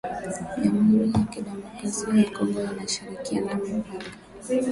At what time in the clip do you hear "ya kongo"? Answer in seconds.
2.21-2.59